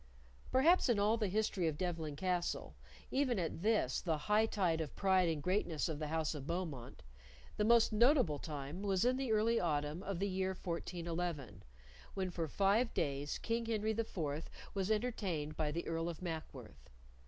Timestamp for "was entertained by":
14.73-15.71